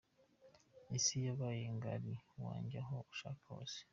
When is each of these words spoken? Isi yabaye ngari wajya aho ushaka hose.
Isi 0.97 1.17
yabaye 1.27 1.63
ngari 1.75 2.13
wajya 2.41 2.81
aho 2.85 2.95
ushaka 3.13 3.41
hose. 3.53 3.79